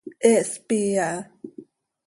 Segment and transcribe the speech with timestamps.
[0.23, 1.17] He hspii aha.